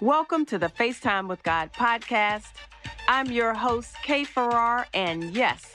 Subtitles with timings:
[0.00, 2.52] Welcome to the FaceTime with God podcast.
[3.06, 5.74] I'm your host, Kay Farrar, and yes,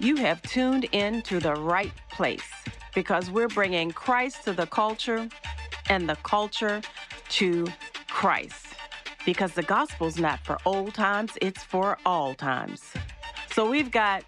[0.00, 2.50] you have tuned in to the right place
[2.96, 5.28] because we're bringing Christ to the culture
[5.88, 6.82] and the culture
[7.28, 7.68] to
[8.08, 8.66] Christ.
[9.24, 12.82] Because the gospel's not for old times, it's for all times.
[13.52, 14.24] So we've got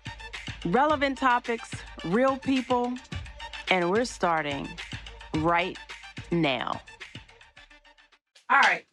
[0.66, 1.68] relevant topics,
[2.04, 2.94] real people,
[3.72, 4.68] and we're starting
[5.34, 5.76] right
[6.30, 6.80] now.
[8.48, 8.84] All right.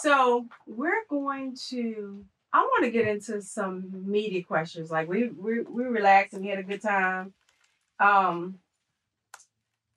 [0.00, 2.24] So we're going to.
[2.52, 4.90] I want to get into some media questions.
[4.90, 7.34] Like we we we relaxed and we had a good time.
[7.98, 8.60] Um,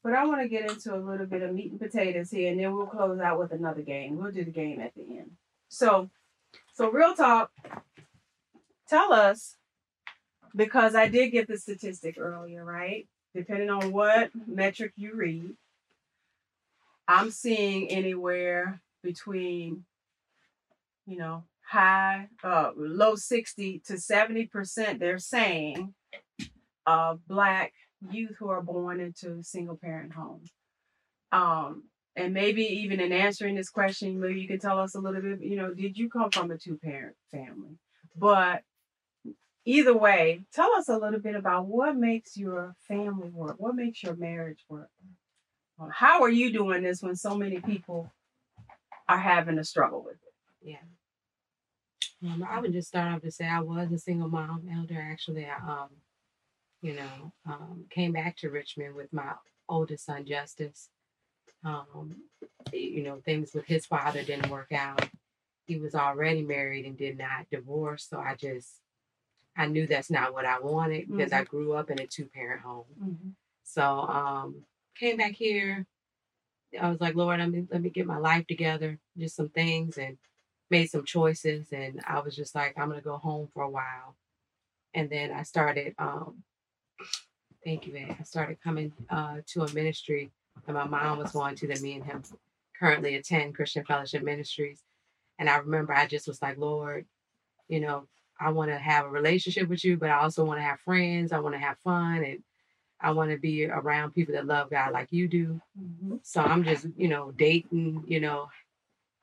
[0.03, 2.59] but I want to get into a little bit of meat and potatoes here, and
[2.59, 4.17] then we'll close out with another game.
[4.17, 5.31] We'll do the game at the end.
[5.69, 6.09] So,
[6.73, 7.51] so real talk.
[8.89, 9.55] Tell us
[10.55, 13.07] because I did get the statistic earlier, right?
[13.35, 15.53] Depending on what metric you read,
[17.07, 19.85] I'm seeing anywhere between,
[21.05, 25.93] you know, high, uh, low 60 to 70%, they're saying,
[26.85, 27.73] of Black
[28.09, 30.51] youth who are born into single parent homes.
[31.31, 31.83] Um,
[32.15, 35.41] and maybe even in answering this question, maybe you can tell us a little bit,
[35.41, 37.77] you know, did you come from a two parent family?
[38.15, 38.63] But
[39.65, 44.03] either way, tell us a little bit about what makes your family work, what makes
[44.03, 44.89] your marriage work.
[45.79, 48.11] Uh, How are you doing this when so many people
[49.07, 50.30] are having a struggle with it?
[50.61, 50.77] Yeah.
[52.23, 55.01] Um, I would just start off to say I was a single mom, elder.
[55.01, 55.89] Actually, I, um,
[56.81, 59.33] you know, um, came back to Richmond with my
[59.67, 60.89] oldest son, Justice.
[61.63, 62.15] Um,
[62.71, 65.09] you know, things with his father didn't work out.
[65.65, 68.07] He was already married and did not divorce.
[68.09, 68.81] So I just,
[69.55, 72.61] I knew that's not what I wanted because I grew up in a two parent
[72.61, 72.85] home.
[73.01, 73.29] Mm-hmm.
[73.63, 74.63] So um,
[74.95, 75.85] came back here.
[76.79, 79.97] I was like, Lord, let me let me get my life together, just some things,
[79.97, 80.17] and
[80.71, 81.67] made some choices.
[81.71, 84.15] And I was just like, I'm gonna go home for a while.
[84.93, 85.93] And then I started.
[85.99, 86.43] Um,
[87.63, 88.17] thank you, Ed.
[88.19, 90.31] I started coming uh, to a ministry
[90.65, 91.67] that my mom was going to.
[91.67, 92.23] That me and him
[92.79, 94.81] currently attend Christian Fellowship Ministries.
[95.37, 97.05] And I remember I just was like, Lord,
[97.67, 98.07] you know,
[98.39, 101.31] I want to have a relationship with you, but I also want to have friends.
[101.31, 102.43] I want to have fun and
[102.99, 105.61] I want to be around people that love God like you do.
[105.79, 106.17] Mm-hmm.
[106.23, 108.47] So I'm just, you know, dating, you know,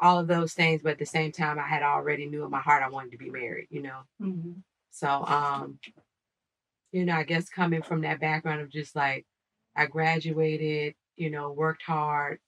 [0.00, 0.82] all of those things.
[0.82, 3.18] But at the same time, I had already knew in my heart I wanted to
[3.18, 4.00] be married, you know.
[4.22, 4.52] Mm-hmm.
[4.90, 5.78] So, um,
[6.92, 9.26] you know, I guess coming from that background of just like
[9.76, 12.38] I graduated, you know, worked hard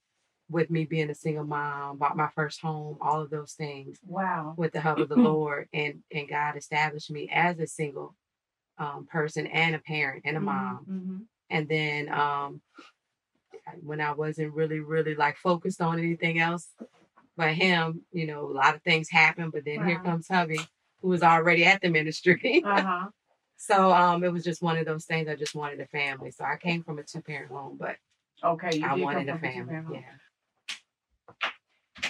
[0.49, 4.55] with me being a single mom, bought my first home, all of those things Wow.
[4.57, 8.17] with the help of the Lord and and God established me as a single
[8.79, 10.87] um, person and a parent and a mom.
[10.91, 11.17] Mm-hmm.
[11.51, 12.63] And then um,
[13.83, 16.69] when I wasn't really really like focused on anything else
[17.41, 19.53] but him, you know, a lot of things happened.
[19.53, 20.61] But then here comes hubby,
[21.03, 22.63] who was already at the ministry.
[22.67, 23.09] Uh huh.
[23.57, 25.29] so um, it was just one of those things.
[25.29, 26.31] I just wanted a family.
[26.31, 27.97] So I came from a two parent home, but
[28.43, 28.79] Okay.
[28.79, 29.61] You I wanted a family.
[29.61, 29.89] two-parent.
[29.95, 31.51] Yeah.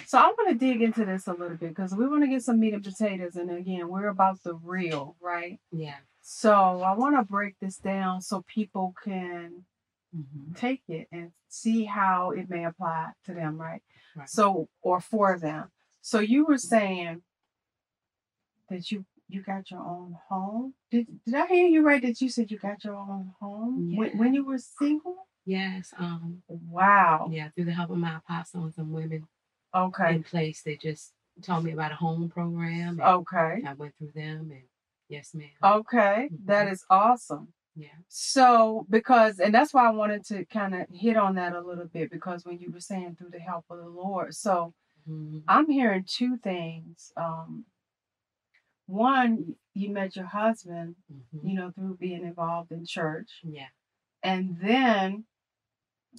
[0.07, 2.43] So I'm going to dig into this a little bit because we want to get
[2.43, 5.59] some meat and potatoes, and again, we're about the real, right?
[5.73, 5.97] Yeah.
[6.23, 6.53] So
[6.83, 9.65] I want to break this down so people can
[10.15, 10.57] Mhm.
[10.57, 13.83] take it and see how it may apply to them, right?
[14.17, 14.29] Right.
[14.29, 15.71] So or for them.
[16.01, 17.23] So you were saying
[18.69, 20.75] that you you got your own home.
[20.91, 22.03] Did did I hear you right?
[22.03, 24.17] That you said you got your own home when, Yeah.
[24.17, 25.29] when you were single?
[25.45, 25.95] Yes.
[25.97, 26.43] Um.
[26.49, 27.29] Wow.
[27.31, 27.51] Yeah.
[27.51, 29.29] Through the help of my apostle and some women
[29.75, 30.17] Okay.
[30.17, 33.01] in place, they just told me about a home program.
[33.01, 33.63] Okay.
[33.65, 34.65] I went through them, and
[35.09, 35.49] yes, ma'am.
[35.63, 36.29] Okay.
[36.45, 36.73] That Mhm.
[36.73, 37.55] is awesome.
[37.75, 37.89] Yeah.
[38.09, 41.87] So, because, and that's why I wanted to kind of hit on that a little
[41.87, 44.75] bit because when you were saying through the help of the Lord, so
[45.09, 45.45] Mhm.
[45.49, 47.13] I'm hearing two things.
[47.17, 47.65] Um,
[48.87, 51.49] one, you met your husband, Mhm.
[51.49, 53.41] you know, through being involved in church.
[53.43, 53.69] Yeah.
[54.23, 55.27] And then,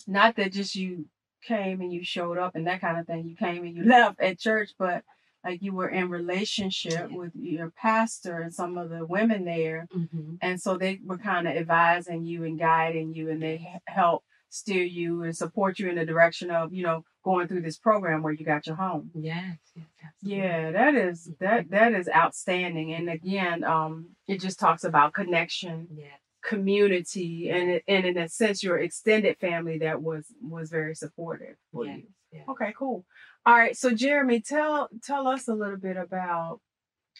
[0.07, 1.09] not that just you
[1.43, 3.83] came and you showed up and that kind of thing, you came and you
[4.13, 5.03] left at church, but
[5.43, 7.17] like you were in relationship Yeah.
[7.17, 9.87] with your pastor and some of the women there.
[9.93, 10.37] Mhm.
[10.41, 14.83] And so they were kind of advising you and guiding you, and they help steer
[14.83, 18.33] you and support you in the direction of, you know, going through this program where
[18.33, 19.09] you got your home.
[19.15, 19.57] Yes.
[19.75, 19.85] Yes.
[20.03, 20.37] Absolutely.
[20.37, 22.93] Yeah, that is that that is outstanding.
[22.93, 26.07] And again, um, it just talks about connection, Yeah.
[26.43, 31.85] community, and and in a sense, your extended family that was was very supportive for
[31.85, 31.99] Yes.
[31.99, 32.07] you.
[32.33, 32.45] yes.
[32.49, 33.05] Okay, cool.
[33.45, 36.59] All right, so Jeremy, tell tell us a little bit about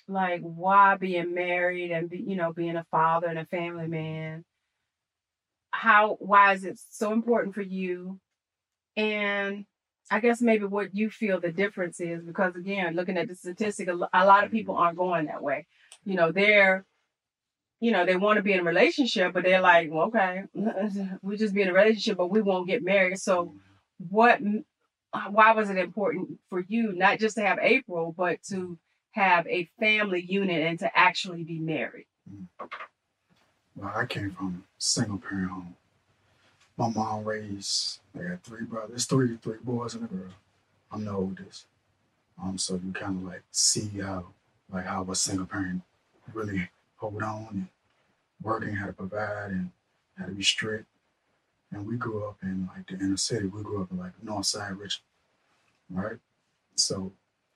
[0.08, 4.46] like why being married and be, you know being a father and a family man.
[5.72, 8.20] How why is it so important for you?
[8.96, 9.66] And
[10.12, 13.88] I guess maybe what you feel the difference is because again, looking at the statistic,
[13.90, 13.96] a
[14.26, 15.66] lot of people aren't going that way.
[16.04, 16.86] You know, they're,
[17.80, 20.44] you know, they want to be in a relationship, but they're like, well, okay,
[21.24, 23.20] we just be in a relationship, but we won't get married.
[23.20, 23.56] So,
[23.98, 24.40] what?
[25.30, 28.78] Why was it important for you not just to have April, but to
[29.12, 32.08] have a family unit and to actually be married?
[33.76, 35.76] Well, I came from a single parent home.
[36.78, 40.32] My mom raised, I got three brothers, three three boys and a girl.
[40.92, 41.66] I'm the oldest.
[42.42, 44.28] Um, so you kind of like see how
[44.72, 45.82] like how a single parent
[46.34, 47.68] really hold on and
[48.42, 49.72] working, how to provide and
[50.18, 50.86] how to be strict.
[51.72, 53.46] And we grew up in like the inner city.
[53.48, 55.04] We grew up in like North Side Richmond,
[55.90, 56.18] right?
[56.76, 57.14] So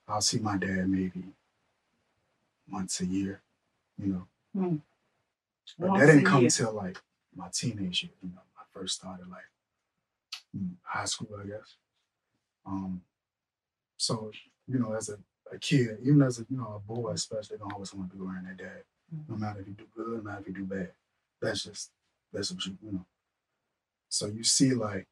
[0.08, 1.24] I'll see my dad maybe
[2.72, 3.42] once a year,
[4.02, 4.28] you know.
[5.78, 6.98] But Once that didn't come till like
[7.36, 8.12] my teenage year.
[8.24, 9.50] You know, I first started like
[10.58, 11.76] mm, high school, I guess.
[12.66, 13.02] Um,
[13.98, 14.32] so
[14.68, 15.18] you know, as a,
[15.54, 18.24] a kid, even as a you know a boy, especially, don't always want to be
[18.24, 18.84] around their dad.
[19.30, 20.92] No matter if you do good, no matter if you do bad.
[21.42, 21.92] That's just
[22.34, 23.06] that's what you you know.
[24.10, 25.08] So you see like,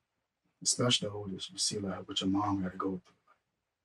[0.63, 3.15] especially the oldest, you see like what your mom got to go through.
[3.27, 3.37] Like,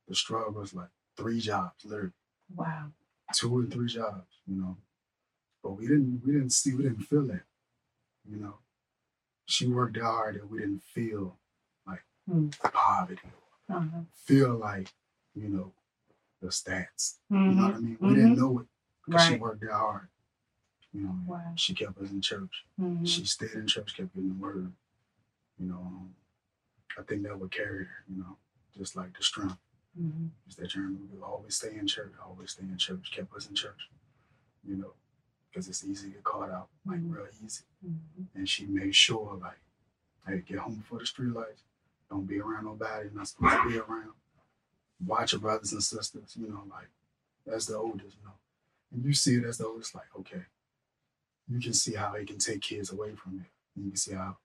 [0.08, 2.12] the struggles, like three jobs, literally
[2.54, 2.92] Wow.
[3.34, 4.76] two and three jobs, you know.
[5.62, 7.42] But we didn't we didn't see we didn't feel that,
[8.30, 8.58] you know.
[9.46, 11.38] She worked hard and we didn't feel
[11.86, 12.48] like Hmm.
[12.48, 13.20] poverty,
[13.68, 14.02] Uh-huh.
[14.14, 14.92] feel like,
[15.34, 15.72] you know,
[16.40, 17.18] the stats.
[17.30, 17.96] You know what I mean?
[18.00, 18.66] We didn't know it
[19.04, 20.08] because she worked that hard.
[20.92, 21.52] You know, Wow.
[21.56, 22.64] she kept us in church.
[22.80, 23.06] Mhm.
[23.06, 24.72] She stayed in church, kept getting the word.
[25.58, 26.08] You know,
[26.98, 28.36] I think that would carry her, you know,
[28.76, 29.56] just like the strength.
[29.98, 30.30] Mhm.
[30.48, 30.98] Is that journey.
[31.12, 33.90] We always stay in church, always stay in church, kept us in church,
[34.64, 34.92] you know,
[35.50, 37.12] because it's easy to get caught out, like Mhm.
[37.16, 37.64] real easy.
[37.84, 38.26] Mhm.
[38.34, 39.58] And she made sure, like,
[40.26, 41.64] hey, get home before the street lights.
[42.08, 44.14] Don't be around nobody you're not supposed to be around.
[45.04, 46.88] Watch your brothers and sisters, you know, like,
[47.44, 48.38] that's the oldest, you know.
[48.92, 50.46] And you see it as the oldest, like, okay,
[51.48, 53.50] you can see how it can take kids away from it.
[53.74, 54.38] And you can see how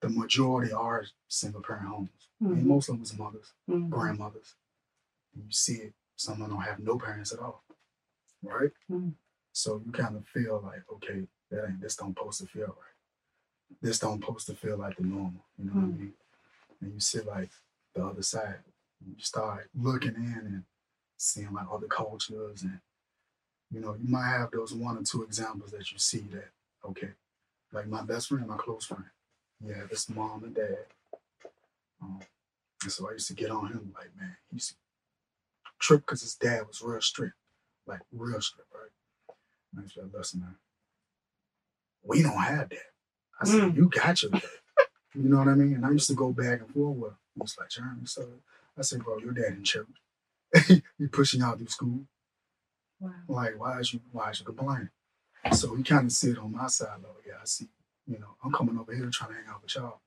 [0.00, 2.28] the majority are single parent homes.
[2.40, 2.66] And Mhm.
[2.66, 3.90] most of them is mothers Mhm.
[3.90, 4.56] grandmothers.
[5.34, 7.64] And you see it, some of them don't have no parents at all.
[8.42, 8.72] Right?
[8.88, 9.14] Mm.
[9.52, 13.76] So you kind of feel like, okay, that ain't this don't supposed to feel right.
[13.82, 15.44] This don't supposed to feel like the normal.
[15.58, 15.98] You know what I Mm.
[15.98, 16.14] mean?
[16.80, 17.50] And you see like
[17.94, 18.62] the other side.
[19.04, 20.64] You start looking in and
[21.16, 22.80] seeing like other cultures and
[23.70, 26.50] you know, you might have those one or two examples that you see that,
[26.84, 27.14] okay,
[27.70, 29.04] like my best friend, my close friend.
[29.66, 30.86] Yeah, this mom and dad.
[32.02, 32.20] Um,
[32.82, 34.76] and so I used to get on him like, man, he used to
[35.80, 37.34] trip because his dad was real strict,
[37.86, 38.90] like real strict, right?
[39.76, 40.56] And I to listen, man,
[42.04, 42.78] we don't have that.
[43.40, 43.76] I said, Mm.
[43.76, 44.42] you got your dad.
[45.14, 45.74] you know what I mean?
[45.74, 47.16] And I used to go back and forth with him.
[47.34, 48.26] He was like, Jeremy, so
[48.78, 49.86] I said, bro, your dad in church.
[50.66, 52.00] he pushing y'all through school.
[53.00, 53.10] Wow.
[53.28, 54.90] Like, why is you why is you complaining?
[55.52, 57.68] So he kind of sit on my side, like, yeah, I see,
[58.10, 60.00] you know, I'm coming over here trying to hang out with y'all.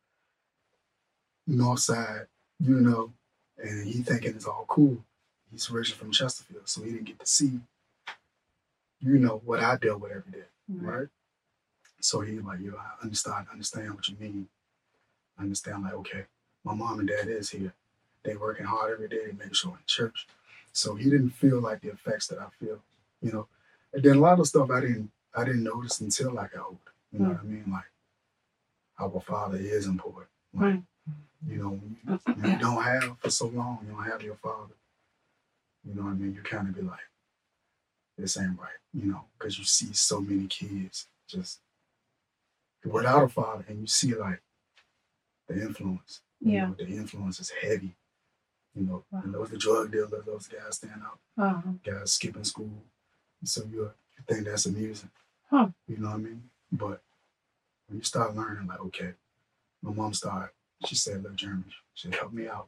[1.47, 2.27] North side,
[2.59, 3.13] you know,
[3.57, 4.97] and he thinking it's all cool.
[5.51, 7.59] He's originally from Chesterfield, so he didn't get to see,
[8.99, 11.07] you know, what I dealt with every day, right?
[11.99, 14.47] So he like, yo, I understand, understand what you mean.
[15.37, 16.25] I understand, like, okay,
[16.63, 17.73] my mom and dad is here.
[18.23, 20.27] They working hard every day, they make sure in church.
[20.73, 22.79] So he didn't feel like the effects that I feel,
[23.21, 23.47] you know.
[23.93, 26.79] And then a lot of stuff I didn't I didn't notice until I got older.
[27.11, 27.53] You know what I hmm.
[27.53, 27.65] mean?
[27.71, 27.85] Like
[28.99, 30.27] our father is important.
[30.53, 30.79] Like,
[31.47, 34.73] you know, you, you don't have for so long, you don't have your father.
[35.85, 36.33] You know what I mean?
[36.35, 36.99] You kind of be like,
[38.17, 41.59] this ain't right, you know, because you see so many kids just
[42.85, 44.41] without a father, and you see like
[45.47, 46.21] the influence.
[46.39, 46.67] You Yeah.
[46.67, 47.95] know, the influence is heavy.
[48.75, 49.21] You know, Wow.
[49.23, 51.71] and those the drug dealers, those guys stand out, Uh-huh.
[51.83, 52.83] guys skipping school.
[53.43, 55.09] So you you think that's amusing.
[55.49, 55.69] Huh.
[55.87, 56.49] You know what I mean?
[56.71, 57.01] But
[57.87, 59.13] when you start learning, like, okay,
[59.81, 60.49] my mom started,
[60.85, 61.63] she said, look, Jeremy,
[61.93, 62.67] she helped me out.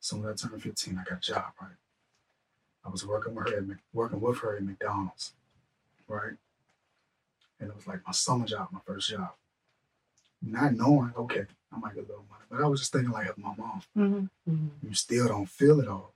[0.00, 1.70] So when I turned 15, I got a job, right?
[2.84, 5.32] I was working with her at working with her at McDonald's,
[6.08, 6.34] right?
[7.58, 9.30] And it was like my summer job, my first job.
[10.42, 13.26] Not knowing, okay, I might get a little money, but I was just thinking like
[13.26, 13.82] helping my mom.
[13.96, 14.50] Mm-hmm.
[14.50, 14.70] Mhm.
[14.82, 16.14] You still don't feel it all.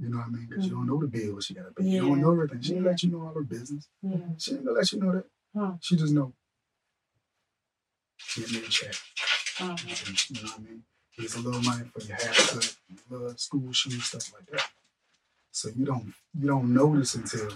[0.00, 0.46] You know what I mean?
[0.48, 1.84] Because you don't know the bills she got to pay.
[1.84, 2.62] You don't know everything.
[2.62, 3.86] She didn't let you know all her business.
[4.02, 4.16] Yeah.
[4.38, 5.24] She ain't gonna let you know that.
[5.56, 5.72] Huh.
[5.80, 6.32] She just know.
[8.36, 8.94] Give me a check.
[9.60, 9.76] Uh-huh.
[10.28, 10.82] You know what I mean?
[11.12, 12.76] Here's a little money for your haircut,
[13.10, 14.70] little school shoes, stuff like that.
[15.52, 17.48] So you don't you don't notice until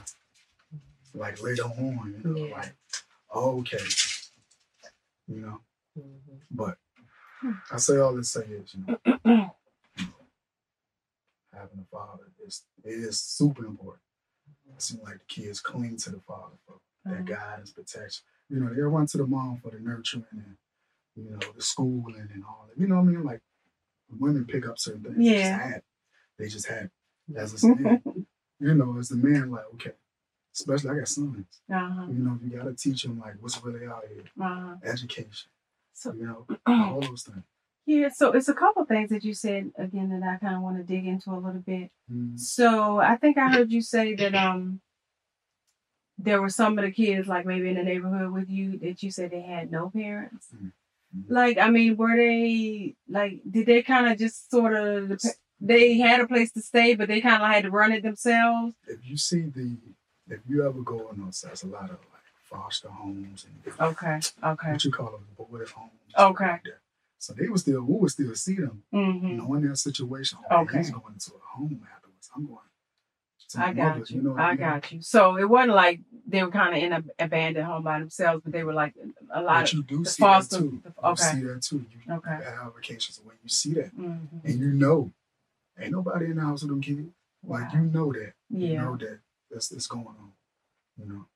[1.15, 2.55] like later on, you know, Yeah.
[2.57, 2.75] like,
[3.31, 3.79] oh, okay.
[5.29, 5.61] You know,
[6.51, 6.79] but
[7.41, 7.53] Hmm.
[7.71, 8.99] I say all this say is, you know,
[11.53, 14.03] having a father is it is super important.
[14.75, 17.27] It seems like the kids cling to the father for that Mhm.
[17.27, 18.25] guidance, protection.
[18.51, 20.57] You know, they're run to the mom for the nurturing and
[21.17, 22.81] you know the schooling and all that.
[22.81, 23.25] You know what I mean?
[23.25, 23.41] Like
[24.19, 25.17] women pick up certain things.
[25.17, 25.79] They just Yeah.
[26.39, 26.91] They just have.
[27.37, 27.69] As a
[28.61, 29.93] you know, as the man, like okay,
[30.55, 31.47] especially I got sons.
[31.73, 32.07] uh-huh.
[32.09, 34.75] You know, you got to teach them like what's really out here, Uh-huh.
[34.85, 35.51] education.
[35.95, 37.45] So You know, all those things.
[37.87, 40.77] yeah, so it's a couple things that you said again that I kind of want
[40.77, 41.91] to dig into a little bit.
[42.13, 42.39] Mhm.
[42.39, 44.81] So I think I heard you say that um
[46.19, 49.11] there were some of the kids like maybe in the neighborhood with you that you
[49.11, 50.49] said they had no parents.
[50.55, 50.73] Mhm.
[51.29, 55.21] Like I mean, were they like did they kind of just sort of
[55.61, 58.75] they had a place to stay, but they kind of had to run it themselves?
[58.87, 59.77] If you see the,
[60.29, 64.21] if you ever go on those, there's a lot of like foster homes and Okay,
[64.43, 65.91] okay, what you call them, boarded homes.
[66.19, 66.45] Okay.
[66.45, 66.63] like.
[67.19, 69.39] So they would still, we would still see them, mm-hmm.
[69.39, 70.39] knowing their situation.
[70.51, 70.79] Oh, Okay.
[70.79, 72.31] He's going into a home afterwards.
[72.37, 72.59] I'm going.
[73.57, 74.23] I got mother's, you.
[74.23, 74.59] know what I mean?
[74.61, 75.03] got you.
[75.03, 78.53] So it wasn't like they were kind of in an abandoned home by themselves, but
[78.53, 78.95] they were like
[79.33, 80.83] a lot But of you do the see foster- that too.
[80.85, 81.87] the- You see that too.
[82.07, 82.31] You Okay.
[82.45, 84.45] have vacations where you see that, Mhm.
[84.45, 85.13] and you know,
[85.79, 87.09] ain't nobody in the house with them kids.
[87.43, 87.81] Like Wow.
[87.81, 88.33] you know that.
[88.51, 88.85] You Yeah.
[88.85, 89.21] know that
[89.51, 90.33] that's that's going on.
[90.97, 91.27] You know.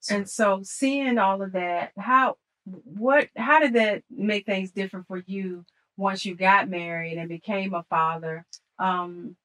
[0.00, 5.06] So, And so seeing all of that, how what how did that make things different
[5.06, 5.64] for you
[5.96, 8.44] once you got married and became a father?
[8.78, 9.36] Um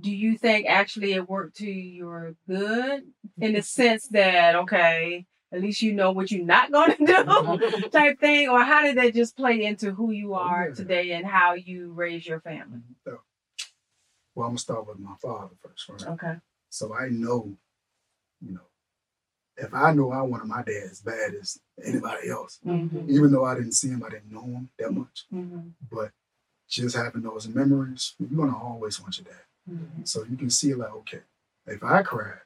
[0.00, 3.02] do you think actually it worked to your good
[3.40, 7.88] in the sense that okay, at least you know what you're not going to do
[7.90, 10.74] type thing or how did that just play into who you Oh, are yeah.
[10.74, 12.80] today and how you raise your family?
[13.04, 13.20] So,
[14.34, 16.08] well, I'm gonna start with my father first, right?
[16.12, 16.34] Okay.
[16.70, 17.56] So I know,
[18.40, 18.60] you know,
[19.56, 23.08] if I know I wanted my dad as bad as anybody else, Mhm.
[23.10, 25.72] even though I didn't see him, I didn't know him that much, Mhm.
[25.90, 26.12] but
[26.68, 29.42] just having those memories, you're gonna always want your dad.
[29.70, 30.06] Mhm.
[30.08, 31.20] So you can see like, okay,
[31.66, 32.40] if I cried,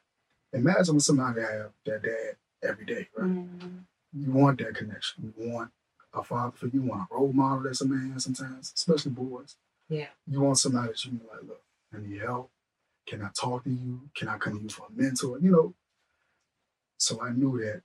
[0.52, 3.30] imagine when somebody have their dad every day, right?
[3.30, 3.84] Mhm.
[4.12, 5.32] You want that connection.
[5.36, 5.72] You want
[6.12, 6.80] a father figure.
[6.80, 9.56] You want a role model that's a man sometimes, especially boys.
[9.88, 10.08] Yeah.
[10.26, 11.62] You want somebody that you can be like, look,
[11.92, 12.50] I need help.
[13.06, 14.08] Can I talk to you?
[14.14, 15.38] Can I come to you for a mentor?
[15.38, 15.74] You know.
[16.98, 17.82] So I knew that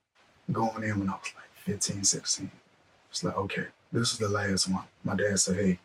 [0.52, 2.52] going in when I was like 15, 16.
[3.10, 4.86] It's like, okay, this is the last one.
[5.04, 5.80] My dad said, hey,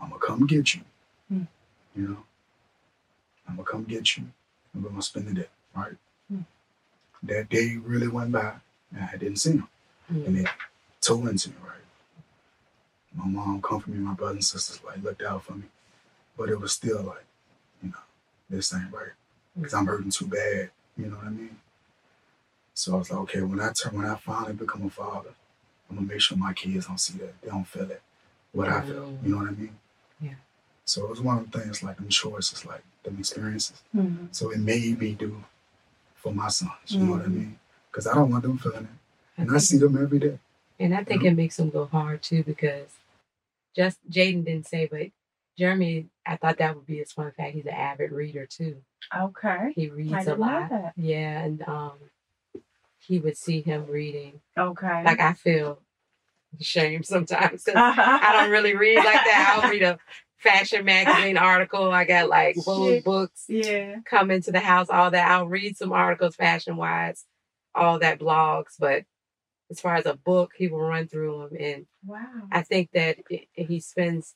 [0.00, 0.80] I'm gonna come get you.
[1.28, 1.42] Hmm.
[1.94, 2.24] You know,
[3.48, 4.24] I'm gonna come get you
[4.72, 5.92] and we're gonna spend the day, right?
[6.30, 6.40] Hmm.
[7.22, 8.54] That day really went by
[8.94, 9.68] and I didn't see him.
[10.08, 10.48] And it
[11.00, 11.72] tore into me, right?
[13.14, 15.64] My mom comforted me, my brothers and sisters like looked out for me.
[16.36, 17.24] But it was still like,
[17.82, 17.96] you know,
[18.50, 19.12] this ain't right.
[19.56, 20.70] Because I'm hurting too bad.
[20.96, 21.56] You know what I mean?
[22.74, 25.30] So I was like, okay, when I turn when I finally become a father,
[25.88, 27.40] I'm gonna make sure my kids don't see that.
[27.42, 28.02] They don't feel it.
[28.52, 29.18] What I feel.
[29.22, 29.76] You know what I mean?
[30.20, 30.34] Yeah.
[30.84, 33.82] So it was one of the things like them choices, like them experiences.
[33.94, 34.34] Mhm.
[34.34, 35.44] So it made me do
[36.14, 36.72] for my sons.
[36.88, 37.32] You know what I Mhm.
[37.34, 37.58] mean?
[37.90, 39.40] Because I don't want them feeling it.
[39.40, 40.38] And I think- see them every day.
[40.78, 42.88] And I think it makes them go hard too because
[43.74, 45.10] just Jadon didn't say, but
[45.58, 47.54] Jeremy, I thought that would be his fun fact.
[47.54, 48.82] He's an avid reader too.
[49.14, 49.72] Okay.
[49.74, 50.70] He reads a lot.
[50.70, 50.92] that.
[50.96, 51.98] Yeah, and um,
[52.98, 54.40] he would see him reading.
[54.56, 55.02] Okay.
[55.04, 55.80] Like I feel
[56.60, 59.60] shame sometimes because I don't really read like that.
[59.62, 59.98] I'll read a
[60.42, 61.90] fashion magazine article.
[61.90, 63.96] I got like Vogue books Yeah.
[64.04, 65.30] come into the house, all that.
[65.30, 67.24] I'll read some articles fashion wise,
[67.74, 69.04] all that blogs, but
[69.70, 71.58] as far as a book, he will run through them.
[71.60, 72.48] And Wow.
[72.50, 73.18] I think that
[73.52, 74.34] he spends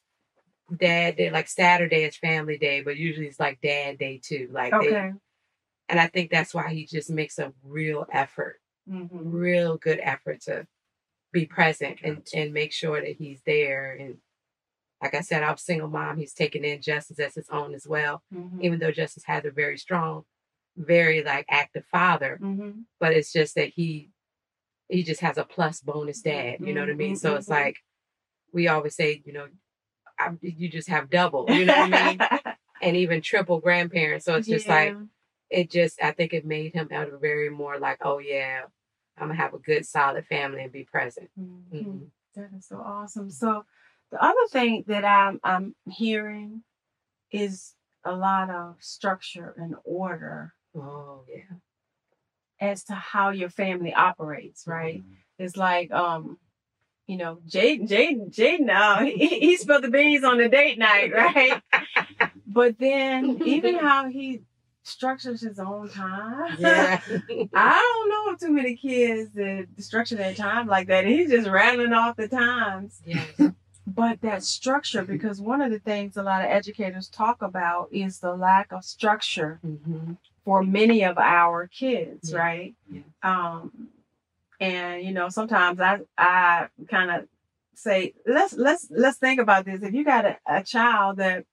[0.75, 4.48] dad day, like Saturday is family day, but usually it's like dad day too.
[4.52, 5.12] Like, they, Okay.
[5.88, 10.42] and I think that's why he just makes a real effort, hmm real good effort
[10.42, 10.66] to
[11.32, 13.92] be present and, and make sure that he's there.
[13.92, 14.18] And
[15.02, 16.16] like I said, I'm a single mom.
[16.16, 19.50] He's taking in Justice as his own as well, hmm even though Justice has a
[19.50, 20.24] very strong,
[20.76, 22.36] very like active father.
[22.40, 24.10] hmm But it's just that he
[24.88, 26.60] he just has a plus bonus dad.
[26.60, 27.16] You know what I mean?
[27.16, 27.52] So it's Mhm.
[27.60, 27.76] like
[28.52, 29.48] we always say, you know,
[30.18, 31.46] I, you just have double.
[31.50, 32.18] You know what I mean?
[32.82, 34.26] And even triple grandparents.
[34.26, 34.94] So it's just like
[35.50, 38.62] it just I think it made him out of very more like, oh yeah,
[39.16, 41.30] I'm gonna have a good solid family and be present.
[41.38, 41.72] Mhm.
[41.72, 42.10] Mhm.
[42.34, 43.30] That is so awesome.
[43.30, 43.64] So
[44.16, 46.62] the other thing that I'm I'm hearing
[47.30, 51.56] is a lot of structure and order Oh yeah.
[52.61, 55.00] as to how your family operates, right?
[55.00, 55.44] Mm-hmm.
[55.44, 56.38] It's like um
[57.06, 61.12] you know, Jadon, Jadon, Jadon, uh, he, he spilled the beans on the date night,
[61.12, 61.62] right?
[62.46, 64.40] But then even how he
[64.82, 66.56] structures his own time.
[66.58, 67.00] Yeah.
[67.54, 71.04] I don't know of too many kids that structure their time like that.
[71.04, 73.02] He's just rattling off the times.
[73.04, 73.52] yes.
[73.96, 78.20] But that structure, because one of the things a lot of educators talk about is
[78.20, 80.12] the lack of structure Mm-hmm.
[80.44, 82.38] for many of our kids, Yeah.
[82.38, 82.74] right?
[82.90, 83.00] Yeah.
[83.22, 83.88] Um,
[84.60, 87.28] and you know, sometimes I I kind of
[87.74, 89.82] say let's let's let's think about this.
[89.82, 91.44] If you got a, a child that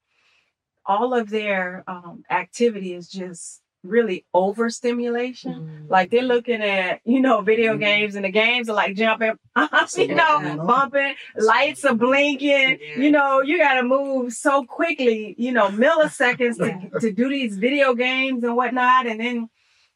[0.85, 5.51] all of their um, activity is just really overstimulation.
[5.53, 5.91] Mm-hmm.
[5.91, 7.79] Like they're looking at, you know, video Mhm.
[7.79, 9.33] games and the games are like jumping,
[9.97, 12.79] you know, bumping, lights are blinking.
[12.97, 17.57] You know, you got to move so quickly, you know, milliseconds to, to do these
[17.57, 19.05] video games and whatnot.
[19.05, 19.49] And then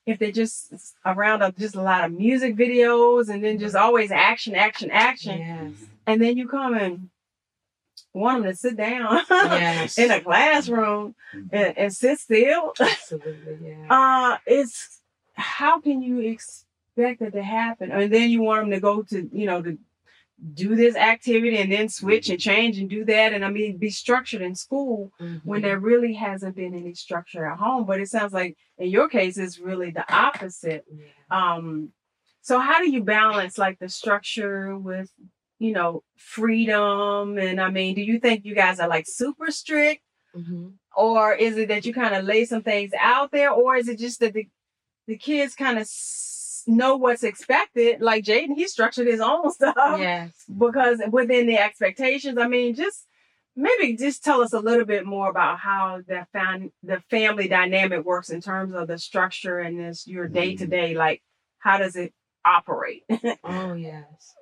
[0.05, 0.73] if they're just
[1.05, 5.39] around a, just a lot of music videos and then just always action, action, action.
[5.39, 5.71] Yes.
[6.05, 7.09] And then you come and
[8.17, 9.97] want them to sit down Yes.
[9.97, 11.15] in a classroom
[11.51, 12.73] and, and sit still.
[12.79, 13.57] Absolutely.
[13.61, 13.87] Yeah.
[13.89, 15.01] Uh, it's
[15.33, 17.91] how can you expect it to happen?
[17.91, 19.77] And then you want them to go to, you know, to
[20.53, 23.33] do this activity and then switch and change and do that.
[23.33, 25.11] And I mean, be structured in school
[25.43, 25.63] when Mhm.
[25.63, 27.85] there really hasn't been any structure at home.
[27.85, 30.85] But it sounds like in your case, it's really the opposite.
[30.91, 31.05] Yeah.
[31.55, 31.91] Um,
[32.41, 35.11] so how do you balance like the structure with,
[35.59, 37.37] you know, freedom?
[37.37, 40.01] And I mean, do you think you guys are like super strict?
[40.35, 40.73] Mhm.
[40.95, 43.97] or is it that you kind of lay some things out there or is it
[43.97, 44.47] just that the,
[45.07, 49.99] the kids kind of s- know what's expected like jadon he structured his own stuff
[49.99, 50.33] Yes.
[50.59, 53.07] because within the expectations i mean just
[53.55, 58.05] maybe just tell us a little bit more about how the fam- the family dynamic
[58.05, 61.23] works in terms of the structure and this your day to day like
[61.59, 62.13] how does it
[62.45, 63.03] operate
[63.43, 64.35] Oh yes.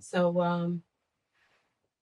[0.00, 0.82] So um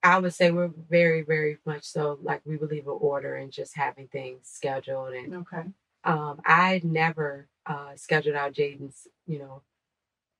[0.03, 3.75] I would say we're very, very much so like we believe in order and just
[3.75, 5.63] having things scheduled and okay
[6.03, 9.61] um I never uh scheduled out Jadon's, you know,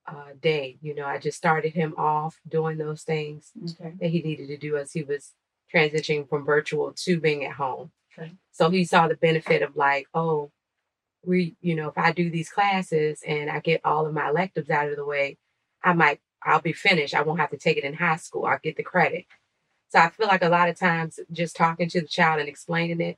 [0.08, 0.78] uh day.
[0.82, 4.58] You know, I just started him off doing those things okay that he needed to
[4.58, 5.34] do as he was
[5.74, 7.92] transitioning from virtual to being at home.
[8.18, 8.34] Okay.
[8.52, 10.52] So he saw the benefit of like, oh,
[11.24, 14.70] we, you know, if I do these classes and I get all of my electives
[14.70, 15.38] out of the way,
[15.84, 17.16] I might, I'll be finished.
[17.16, 18.46] I won't have to take it in high school.
[18.46, 19.26] I'll get the credit.
[19.90, 23.02] So I feel like a lot of times just talking to the child and explaining
[23.02, 23.18] it,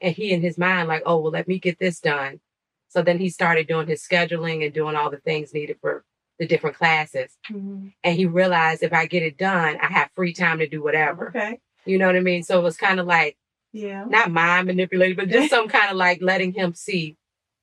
[0.00, 2.40] and he in his mind, like, oh, well, let me get this done.
[2.88, 6.04] So then he started doing his scheduling and doing all the things needed for
[6.38, 7.36] the different classes.
[7.50, 7.92] Mhm.
[8.04, 11.28] And he realized if I get it done, I have free time to do whatever.
[11.28, 12.42] okay You know what I mean?
[12.42, 13.36] So it was kind of like
[13.72, 17.16] yeah not mind manipulated, but just some kind of like letting him see.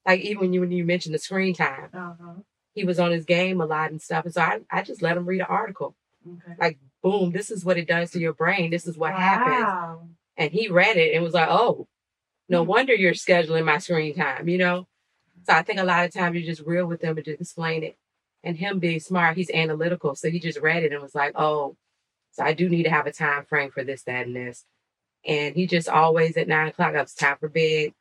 [0.05, 2.41] Like even when you when you mentioned the screen time, uh-huh
[2.73, 4.25] he was on his game a lot and stuff.
[4.25, 5.95] And so I, I just let him read an article.
[6.27, 8.71] okay Like, Boom, this is what it does to your brain.
[8.71, 10.09] This is what happens.
[10.37, 11.87] And he read it and was like, Oh,
[12.49, 12.67] no Mhm.
[12.67, 14.87] wonder you're scheduling my screen time, you know?
[15.45, 17.83] So I think a lot of times you're just real with them and just explain
[17.83, 17.97] it.
[18.43, 20.15] And him being smart, he's analytical.
[20.15, 21.75] So he just read it and was like, Oh,
[22.31, 24.65] so I do need to have a time frame for this, that, and this.
[25.25, 27.93] And he just always at nine o'clock, it's time for bed.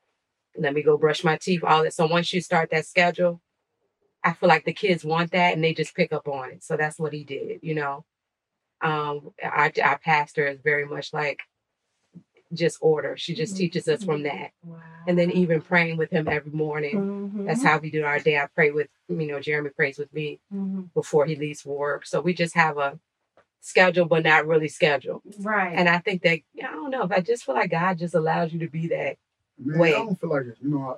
[0.56, 1.94] Let me go brush my teeth, all that.
[1.94, 3.40] So once you start that schedule,
[4.24, 6.62] I feel like the kids want that and they just pick up on it.
[6.64, 8.04] So that's what he did, you know.
[8.80, 11.40] Um, our, our pastor is very much like
[12.52, 13.16] just order.
[13.16, 13.58] She just Mhm.
[13.58, 14.50] teaches us from that.
[14.62, 14.78] Wow.
[15.06, 16.96] And then even praying with him every morning.
[17.34, 17.46] Mhm.
[17.46, 18.38] That's how we do our day.
[18.38, 20.92] I pray with, you know, Jeremy prays with me Mhm.
[20.94, 22.06] before he leaves for work.
[22.06, 22.98] So we just have a
[23.60, 25.22] schedule, but not really scheduled.
[25.40, 25.74] right.
[25.76, 28.52] And I think that, I don't know, if I just feel like God just allows
[28.52, 29.18] you to be that.
[29.58, 29.94] Man, Wait.
[29.94, 30.56] I don't feel like it.
[30.62, 30.96] You know, I,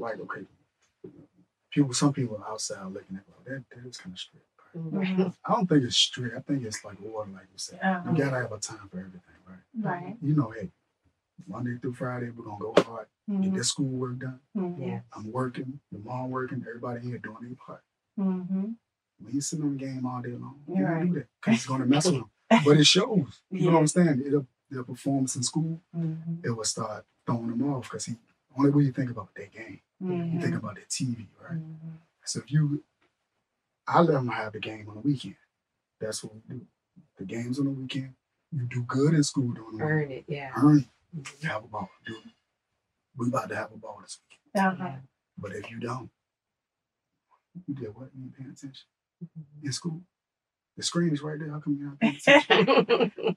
[0.00, 0.42] like okay,
[1.74, 1.92] people.
[1.92, 3.64] Some people outside looking at like that.
[3.82, 4.46] That is kind of strict.
[4.74, 5.06] right?
[5.16, 5.34] Mhm.
[5.44, 6.36] I don't think it's strict.
[6.36, 7.80] I think it's like order, like you said.
[7.82, 8.10] Uh-huh.
[8.10, 9.58] You gotta have a time for everything, right?
[9.90, 10.16] Right.
[10.22, 10.70] You know, hey,
[11.46, 13.54] Monday through Friday we're gonna go hard, get Mhm.
[13.54, 14.40] this school work done.
[14.56, 14.80] Mhm.
[14.80, 15.00] Yeah.
[15.12, 17.82] I'm working, the mom working, everybody here doing their part.
[18.18, 18.76] Mhm.
[19.18, 21.06] When you sit on the game all day long, you You're don't right.
[21.08, 22.30] do that because it's gonna mess with them.
[22.64, 23.42] But it shows.
[23.50, 24.22] You know what I'm saying?
[24.26, 26.44] It'll, their performance in school, Mhm.
[26.44, 28.16] it will start throwing them off because he
[28.56, 29.80] only way you think about their game.
[30.00, 30.58] You think Mhm.
[30.58, 31.58] about the TV, right?
[31.58, 31.98] Mhm.
[32.24, 32.84] So if you,
[33.86, 35.36] I let them have the game on the weekend.
[36.00, 36.66] That's what we do.
[37.18, 38.14] The games on the weekend.
[38.52, 39.92] You do good in school during the week.
[39.92, 40.52] Earn it, yeah.
[40.56, 40.88] Earn it.
[41.16, 41.42] Mhm.
[41.44, 41.90] Have a ball.
[42.06, 42.24] Do it.
[43.16, 44.18] We about to have a ball this
[44.54, 44.66] weekend.
[44.80, 44.96] Uh-huh.
[45.38, 46.10] But if you don't,
[47.66, 48.10] you did what?
[48.14, 48.86] You ain't paying attention
[49.62, 50.02] in school.
[50.76, 51.50] The screen is right there.
[51.50, 53.36] How come you're not paying attention?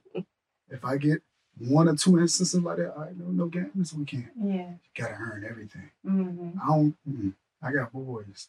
[0.68, 1.22] if I get
[1.58, 4.28] one or two instances like that, I know no game this weekend.
[4.40, 4.70] Yeah.
[4.70, 5.90] You gotta earn everything.
[6.06, 6.54] Mhm.
[6.62, 6.96] I don't.
[7.08, 8.48] mm, I got boys.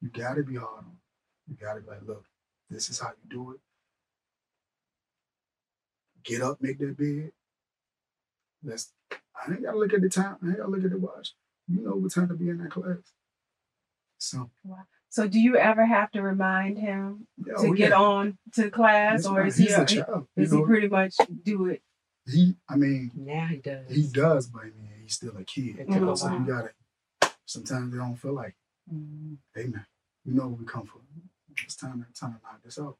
[0.00, 0.96] You gotta be hard on.
[1.48, 2.24] You gotta be like, look,
[2.70, 3.60] this is how you do it.
[6.24, 7.32] Get up, make that bed.
[8.62, 8.92] Let's.
[9.10, 10.36] I ain't gotta look at the time.
[10.42, 11.34] I ain't gotta look at the watch.
[11.68, 12.98] You know what time to be in that class.
[14.18, 14.50] So
[15.08, 17.96] So do you ever have to remind him to Oh, get yeah.
[18.00, 19.64] on to class, or is he?
[19.64, 19.86] he's a.
[19.90, 21.82] You Is he pretty much do it?
[22.26, 23.90] He, I mean, Now he does.
[23.90, 25.78] he does, but I mean, he's still a kid.
[25.78, 26.70] It took a You so you gotta.
[27.46, 28.54] Sometimes they don't feel like,
[29.54, 29.86] hey man,
[30.24, 31.00] you know where we come from.
[31.64, 32.96] It's time to time to knock this out.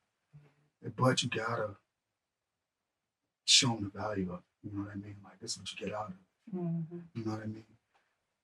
[0.97, 1.77] But you gotta
[3.45, 4.69] show them the value of it.
[4.69, 5.17] You know what I mean?
[5.25, 6.57] Like this is what you get out of it.
[6.57, 6.99] Mm-hmm.
[7.15, 7.65] You know what I mean?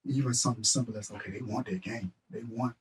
[0.07, 2.13] Even something simple as okay, they want their game.
[2.31, 2.75] They want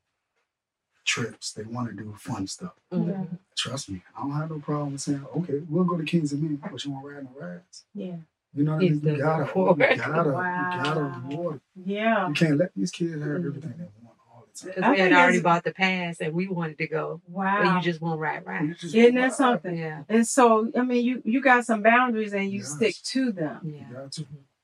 [1.08, 1.54] trips.
[1.54, 2.74] They want to do fun stuff.
[2.94, 3.40] Mhm.
[3.56, 6.62] Trust me, I don't have no problem with saying, okay, we'll go to Kings Dominion,
[6.72, 7.86] but you want to ride no rides.
[7.96, 8.18] Yeah.
[8.54, 8.94] You know what I mean?
[8.96, 10.72] You the gotta, you gotta, Wow.
[10.78, 11.62] you gotta reward.
[11.76, 12.28] Yeah.
[12.28, 13.46] You can't let these kids have Mhm.
[13.48, 14.72] everything they want all the time.
[14.76, 17.22] Because we had already bought the pass and we wanted to go.
[17.28, 17.62] Wow.
[17.64, 18.78] But you just won't ride You right.
[18.78, 19.78] just Isn't that something?
[19.78, 20.04] Yeah.
[20.10, 22.76] And so, I mean, you you got some boundaries and you Yes.
[22.76, 23.60] stick to them.
[23.64, 23.84] Yeah.
[23.94, 24.22] got to.
[24.22, 24.57] You got to.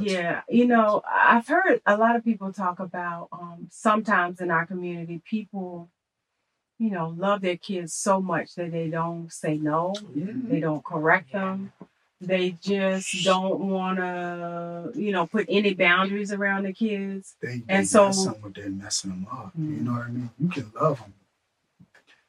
[0.00, 4.66] Yeah, you know, I've heard a lot of people talk about um, sometimes in our
[4.66, 5.88] community, people,
[6.78, 10.26] you know, love their kids so much that they don't say no, Yeah.
[10.34, 11.72] they don't correct them,
[12.20, 17.36] they just don't want to, you know, put any boundaries around the kids.
[17.42, 19.52] They, they And so- something they're messing them up.
[19.56, 19.80] You Mm.
[19.82, 20.30] know what I mean?
[20.38, 21.14] You can love them.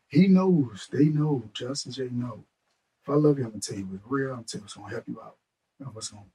[0.10, 0.88] He knows.
[0.91, 1.43] They know.
[1.54, 2.43] Justice J know.
[3.04, 4.30] If I love you, I'm gonna tell you what's real.
[4.30, 5.36] I'm gonna tell you what's gonna help you out.
[5.80, 6.26] And what's gonna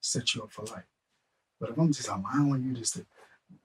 [0.00, 0.84] set you up for life.
[1.60, 3.06] But if I'm just allowing you just to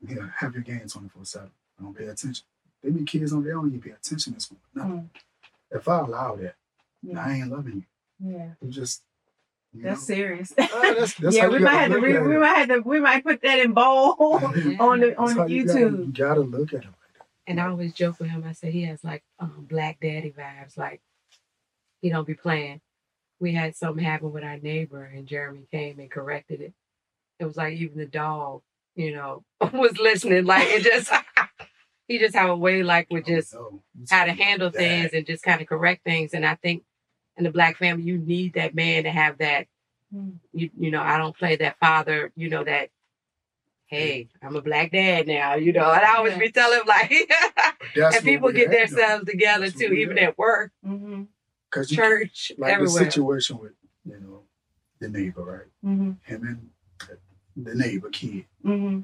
[0.08, 2.46] you know, have your game 24 7, I don't pay attention.
[2.84, 4.58] They be kids on their own, you pay attention to school.
[4.74, 5.10] Nothing.
[5.72, 6.56] Mm, If I allow that,
[7.02, 7.86] yeah, I ain't loving
[8.20, 8.32] you.
[8.38, 9.02] yeah, You just
[9.74, 10.16] you that's know?
[10.16, 10.54] serious.
[10.58, 12.40] Uh, that's, that's yeah, we might have to look we, at we it.
[12.40, 14.78] might have to we might put that in bold Yeah.
[14.80, 16.06] on the on That's the how you gotta- YouTube.
[16.08, 16.94] You gotta look at him.
[17.02, 17.28] like that.
[17.48, 18.44] And I always joke with him.
[18.48, 20.78] I said he has like um, black daddy vibes.
[20.78, 21.02] Like
[22.02, 22.82] he don't be playing.
[23.40, 26.74] We had something happen with our neighbor, and Jeremy came and corrected it.
[27.40, 28.62] It was like even the dog,
[28.96, 29.44] you know,
[29.74, 30.46] was listening.
[30.46, 31.12] Like it just,
[32.08, 34.06] he just have a way like with just Oh, no.
[34.10, 36.34] How to handle about things and just kind of correct things.
[36.34, 36.84] And I think
[37.38, 39.68] in the black family, you need that man to have that.
[40.14, 40.36] Mm.
[40.54, 42.32] You you know, I don't play that father.
[42.36, 42.90] You know that.
[43.88, 45.56] Hey, I'm a black dad now.
[45.56, 47.12] You know, and I always be telling like,
[47.96, 51.24] and people get themselves together That's too, even at work, Mm-hmm.
[51.76, 53.04] Cause you church, like everywhere.
[53.06, 53.74] the situation with
[54.06, 54.42] you know
[55.00, 55.92] the neighbor, right?
[55.92, 56.12] Mm-hmm.
[56.24, 56.70] Him and
[57.66, 58.46] the, neighbor kid.
[58.66, 59.02] Mm-hmm.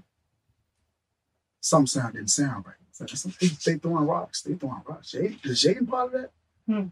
[1.59, 2.75] Some sound didn't sound right.
[3.09, 4.41] Some- they, they throwing rocks.
[4.41, 5.11] They throwing rocks.
[5.11, 6.31] Jay, is Jadon part of that?
[6.67, 6.87] Hmm.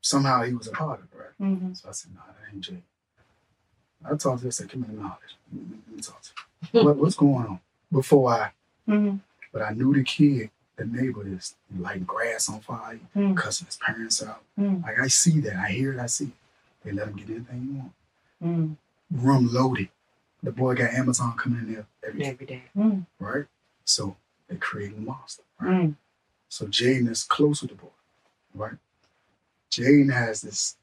[0.00, 1.48] Somehow he was a part of it, right?
[1.50, 1.74] Mm-hmm.
[1.74, 2.82] So I said, nah, that ain't Jay.
[4.04, 5.36] I talked to him, I said, come here, knowledge.
[5.52, 6.30] Let me, let me talk to
[6.72, 6.84] you.
[6.84, 7.60] what, what's going on?
[7.92, 8.52] Before I,
[8.88, 9.16] Mm-hmm.
[9.52, 13.34] but I knew the kid, the neighbor is lighting grass on fire, Mm-hmm.
[13.34, 14.42] cussing his parents out.
[14.58, 14.82] Mm.
[14.82, 15.56] Like I see that.
[15.56, 16.30] I hear it, I see it.
[16.84, 17.92] They let him get anything he want.
[18.42, 19.26] Mm-hmm.
[19.26, 19.88] Room loaded.
[20.42, 22.62] The boy got Amazon coming in there every day, every day.
[22.76, 23.24] Mm-hmm.
[23.24, 23.44] right?
[23.84, 24.16] So
[24.48, 25.70] they created a monster, right?
[25.70, 25.90] Mm-hmm.
[26.48, 27.88] So Jane is close with the boy,
[28.54, 28.78] right?
[29.68, 30.76] Jane has this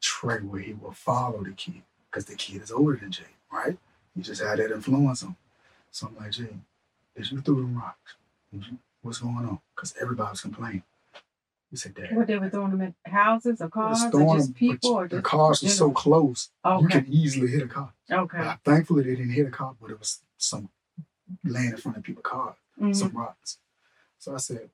[0.00, 3.76] trait where he will follow the kid because the kid is older than Jane, right?
[4.16, 5.36] He just had that influence on him.
[5.92, 6.64] So I'm like, Jane,
[7.16, 8.14] did you throw them rocks?
[8.52, 8.60] You,
[9.02, 9.58] what's going on?
[9.74, 10.82] Because everybody was complaining.
[11.70, 12.14] He said, Dad.
[12.14, 15.24] What they were throwing them at houses or cars or just people or the just
[15.24, 17.00] cars were so close, you Okay.
[17.00, 17.92] could easily hit a car.
[18.10, 18.38] Okay.
[18.38, 20.68] But thankfully, they didn't hit a car, but it was some
[21.44, 22.94] laying in front of people's car, Mhm.
[22.94, 23.58] some rocks.
[24.18, 24.68] So I said,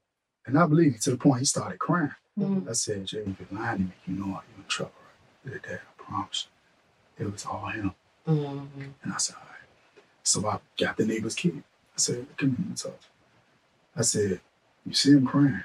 [0.45, 2.14] and I believe it to the point he started crying.
[2.37, 2.69] Mhm.
[2.69, 4.93] I said, Jay, if you're lying to me, you know you're in trouble,
[5.45, 5.62] right?
[5.62, 6.49] Dad, I promise
[7.19, 7.27] you.
[7.27, 7.95] It was all him.
[8.27, 8.83] Mm-hmm.
[9.03, 10.03] And I said, all right.
[10.25, 11.62] So I got the neighbor's kid.
[11.95, 12.99] I said, come here and talk.
[13.99, 14.41] I said,
[14.87, 15.65] you see him crying.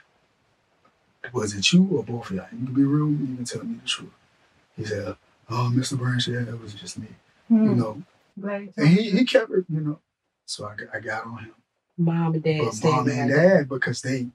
[1.34, 2.48] Was it you or both of y'all?
[2.52, 4.12] You can be real you can tell me the truth.
[4.78, 5.16] He said,
[5.50, 5.98] oh, Mr.
[5.98, 7.08] Branch, yeah, it was just me.
[7.50, 7.78] You Mhm.
[7.78, 8.04] know,
[8.38, 10.00] you and he, he kept it, you know.
[10.48, 11.56] So I got, I got on him.
[11.98, 13.58] Mom and dad but mom and together.
[13.60, 14.28] dad, because they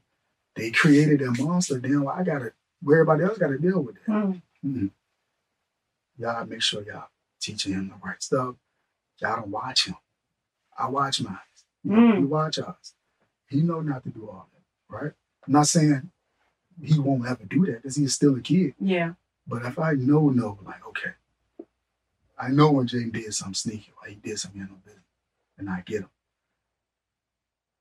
[0.57, 4.13] they created that monster, then I gotta where everybody else gotta deal with that.
[4.65, 4.91] Mm.
[6.19, 7.09] Y'all make sure y'all
[7.41, 8.57] teaching him the right stuff.
[9.21, 9.97] Y'all don't watch him.
[10.79, 11.39] I watch mine.
[11.85, 12.21] You know, Mm.
[12.21, 12.95] We watch ours.
[13.49, 15.13] He know not to do all that, right?
[15.47, 16.11] I'm not saying
[16.83, 18.75] he won't ever do that because he's still a kid.
[18.79, 19.15] Yeah.
[19.47, 21.13] But if I know, know, like, okay,
[22.39, 25.03] I know when Jay did something sneaky, like he did something in no business,
[25.57, 26.11] and I get him.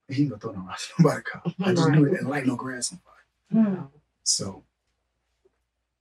[0.10, 1.42] He ain't gonna throw no rocks at nobody car.
[1.60, 3.64] I just knew it and light no grass on fire.
[3.66, 3.88] Mhm.
[4.24, 4.64] So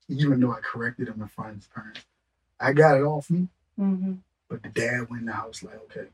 [0.08, 2.04] even though I corrected him in front of his parents,
[2.60, 3.48] I got it off me.
[3.78, 4.18] Mhm.
[4.48, 6.06] But the dad went in the house like, okay,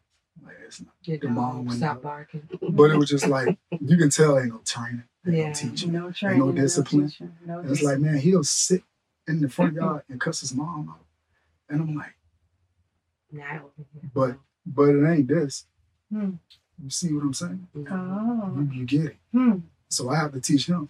[0.45, 0.95] like it's not.
[1.05, 2.03] Your The mom went stop out.
[2.03, 2.49] barking.
[2.71, 5.49] But it was just like you can tell ain't no training, ain't Yeah.
[5.49, 5.93] no teaching.
[5.93, 6.39] No training.
[6.39, 7.09] no discipline.
[7.09, 8.83] teaching, No it's like, man, he'll sit
[9.27, 11.05] in the front yard and cuss his mom out.
[11.69, 12.15] And I'm like,
[13.31, 13.63] Not.
[14.15, 15.67] But- but it ain't this.
[16.13, 16.33] Hmm.
[16.83, 17.67] You see what I'm saying?
[17.91, 18.53] Oh.
[18.57, 19.17] You, you get it.
[19.33, 19.59] Hmm.
[19.89, 20.89] So I have to teach him.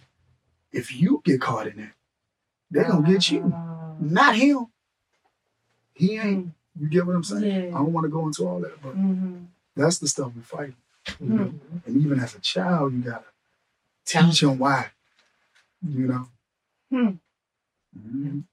[0.71, 1.93] If you get caught in that,
[2.69, 3.97] they gonna get you, Oh.
[3.99, 4.67] not him.
[5.93, 6.53] He ain't.
[6.79, 7.43] You get what I'm saying?
[7.43, 7.75] Yeah.
[7.75, 9.47] I don't want to go into all that, but Mhm.
[9.75, 10.73] that's the stuff we fight.
[11.21, 11.59] Mhm.
[11.85, 13.25] And even as a child, you gotta
[14.05, 14.91] Tell teach him why.
[15.81, 16.27] You know.
[16.89, 17.09] Hmm.
[17.97, 18.43] Mhm.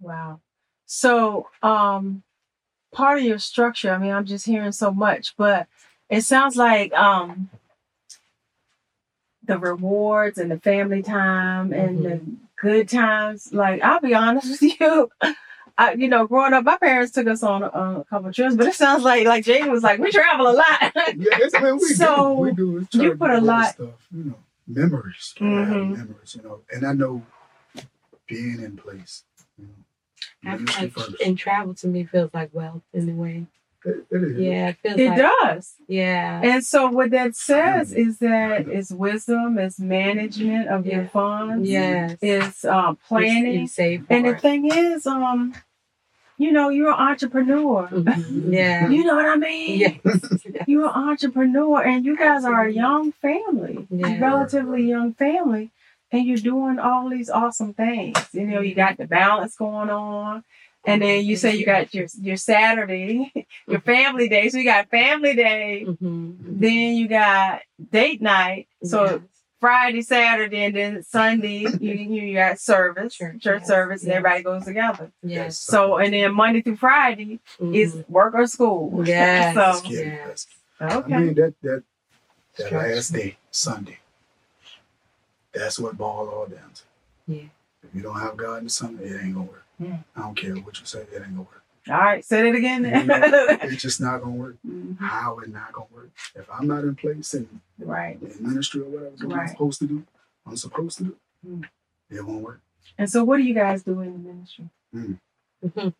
[0.00, 0.40] Wow.
[0.86, 2.22] So, um,
[2.92, 5.68] part of your structure, I mean, I'm just hearing so much, but
[6.08, 7.50] it sounds like um
[9.44, 12.20] the rewards and the family time and the
[12.56, 13.52] good times.
[13.52, 15.10] Like, I'll be honest with you.
[15.78, 18.54] I, you know, growing up, my parents took us on a, a couple of trips,
[18.56, 20.64] but it sounds like, like Jadon was like, we travel a lot.
[20.80, 22.40] Yeah, it's, man, we So, do.
[22.40, 22.78] We do.
[22.78, 24.06] It's you put a lot- stuff.
[24.14, 25.32] You know, memories.
[25.36, 25.96] Try to have Mhm.
[25.96, 26.34] Memories.
[26.36, 27.22] You know, and I know
[28.26, 29.24] being in place.
[29.58, 29.66] You
[30.44, 31.22] know, I ministry feel like, first.
[31.22, 33.46] and travel to me feels like wealth in a way.
[33.84, 34.38] It, it is.
[34.38, 35.74] Yeah, it it like does.
[35.88, 36.40] yeah.
[36.44, 42.16] And so what that says is that it's wisdom, it's management of your funds, Yes.
[42.22, 43.66] it's uh, You planning.
[43.66, 44.40] save And the for it.
[44.40, 45.54] thing is, um,
[46.38, 47.88] you know, you're an entrepreneur.
[47.88, 48.52] Mhm.
[48.52, 48.88] Yeah.
[48.88, 49.78] You know what I mean?
[49.80, 49.98] Yes.
[50.66, 54.18] You're an entrepreneur and you guys are a young family, a Yeah.
[54.20, 55.70] relatively young family,
[56.10, 58.16] and you're doing all these awesome things.
[58.32, 60.44] You know, you got the balance going on.
[60.84, 63.32] And then you say you got your your Saturday,
[63.68, 64.48] your family day.
[64.48, 66.36] So you got family day, Mhm.
[66.40, 68.66] then you got date night.
[68.84, 69.20] So Yes.
[69.60, 74.16] Friday, Saturday, and then Sunday you you got service, church, Church, yes, service, and yes.
[74.16, 75.12] everybody goes together.
[75.22, 75.56] yes.
[75.58, 78.08] So and then Monday through Friday is Mhm.
[78.10, 79.06] work or school.
[79.06, 79.54] Yes.
[79.54, 80.06] Let's so get it.
[80.08, 80.26] Yeah.
[80.26, 80.46] Let's
[80.80, 80.94] get it.
[80.96, 81.14] okay.
[81.14, 81.82] I mean that that
[82.56, 82.94] that Structure.
[82.94, 83.98] last day, Sunday.
[85.52, 86.82] That's what ball all down to.
[87.28, 87.42] Yeah.
[87.84, 89.61] If you don't have God in the Sunday, it ain't gonna work.
[89.78, 89.98] Yeah.
[90.16, 91.62] I don't care what you say, it ain't gonna work.
[91.88, 92.84] All right, say it again.
[92.84, 93.20] You know,
[93.62, 94.56] it's just not gonna work.
[94.66, 94.98] Mhm.
[95.00, 96.10] How it not gonna work?
[96.34, 98.20] If I'm not in place and Right.
[98.22, 100.04] in ministry or whatever what I'm supposed to do,
[100.46, 101.64] I'm supposed to do, Mm.
[102.10, 102.60] it won't work.
[102.98, 104.68] And so, what do you guys do in the ministry?
[105.62, 105.92] You go?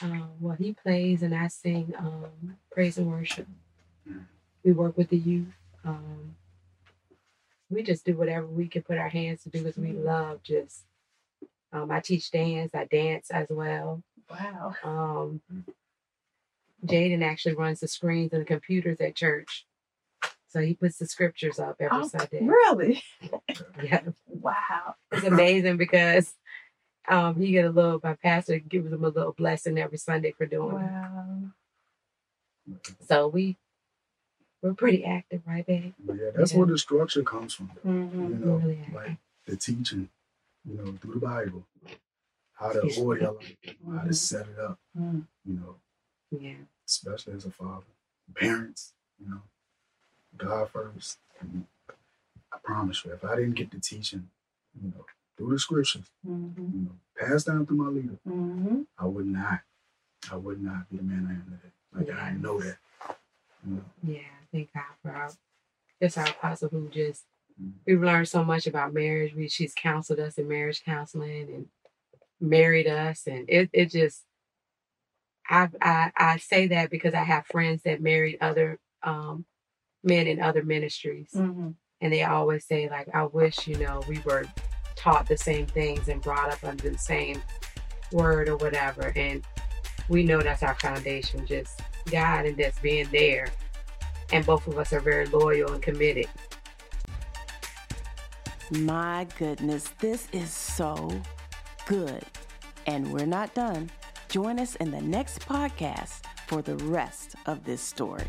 [0.00, 3.46] Um, well, he plays and I sing um, praise and worship.
[4.08, 4.24] Mm.
[4.64, 5.52] We work with the youth.
[5.84, 6.36] Um,
[7.70, 10.84] we just do whatever we can put our hands to do because we love just.
[11.72, 12.74] Um, I teach dance.
[12.74, 14.02] I dance as well.
[14.30, 14.74] Wow.
[14.84, 15.42] Um,
[16.84, 19.66] Jadon actually runs the screens and the computers at church,
[20.48, 22.42] so he puts the scriptures up every Oh, Sunday.
[22.44, 23.02] Really?
[23.82, 24.94] Yeah, Wow.
[25.12, 26.34] it's amazing because
[27.08, 28.00] um, he get a little.
[28.02, 30.92] My pastor gives him a little blessing every Sunday for doing it.
[30.92, 31.38] Wow.
[33.08, 33.56] So we
[34.62, 35.94] we're pretty active, right, babe?
[36.06, 36.58] Yeah, that's Yeah.
[36.58, 37.66] where the structure comes from.
[37.82, 40.08] hmm You know, Really like the teaching,
[40.68, 41.66] you know, through the Bible,
[42.54, 44.14] how to your life, how to Mhm.
[44.14, 45.26] set it up, Mm.
[45.44, 45.80] you know,
[46.30, 46.64] Yeah.
[46.86, 47.86] especially as a father,
[48.34, 49.42] parents, you know,
[50.36, 51.18] God first.
[51.40, 51.66] And
[52.52, 54.30] I promise you, if I didn't get the teaching,
[54.80, 59.06] you know, through the scriptures, hmm you know, passed down through my leader, hmm I
[59.06, 59.62] would not,
[60.30, 61.72] I would not be the man I am today.
[61.92, 62.78] Like I know that,
[63.66, 63.84] you know.
[64.02, 64.28] Yeah.
[64.52, 65.32] Thank God for our
[66.02, 67.24] just our apostle who just.
[67.86, 69.34] We've learned so much about marriage.
[69.34, 71.66] We she's counseled us in marriage counseling and
[72.40, 74.24] married us and it it just
[75.48, 79.44] I I I say that because I have friends that married other um
[80.04, 81.30] men in other ministries.
[81.32, 84.44] hmm and they always say like i wish you know we were
[84.94, 87.42] taught the same things and brought up under the same
[88.12, 89.44] word or whatever and
[90.08, 93.48] we know that's our foundation just god and just being there
[94.32, 96.28] and both of us are very loyal and committed
[98.70, 101.10] My goodness, this is so
[101.86, 102.22] good.
[102.86, 103.90] And we're not done.
[104.28, 108.26] Join us in the next podcast for the rest of this story.